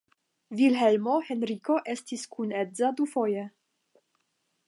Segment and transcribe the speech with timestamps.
[0.59, 3.47] Vilhelmo Henriko estis kunedza dufoje.